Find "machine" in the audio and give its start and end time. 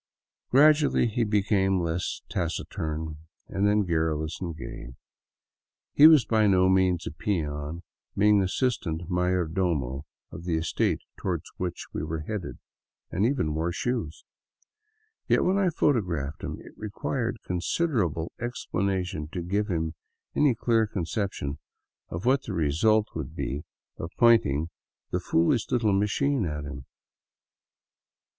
25.93-26.45